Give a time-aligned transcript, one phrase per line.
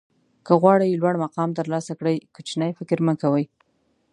[0.45, 3.45] که غواړئ لوړ مقام ترلاسه کړئ کوچنی فکر مه کوئ.